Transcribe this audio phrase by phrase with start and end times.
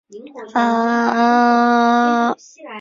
[0.01, 0.01] 他从威斯康辛大学麦迪逊分校获得学士与
[2.33, 2.65] 硕士学位。